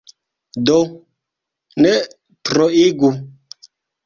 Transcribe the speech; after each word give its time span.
Do, 0.69 0.77
ne 1.83 1.93
troigu. 2.47 3.13